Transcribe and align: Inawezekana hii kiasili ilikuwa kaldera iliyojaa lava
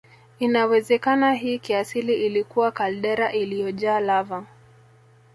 Inawezekana 0.39 1.33
hii 1.33 1.59
kiasili 1.59 2.25
ilikuwa 2.25 2.71
kaldera 2.71 3.31
iliyojaa 3.33 3.99
lava 3.99 4.43